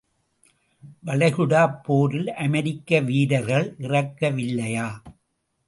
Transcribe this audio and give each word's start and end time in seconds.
வளைகுடாப் 1.05 1.75
போரில் 1.83 2.31
அமெரிக்க 2.37 2.99
வீரர்கள் 2.99 3.75
இறக்க 3.79 4.29
வில்லையா? 4.29 4.87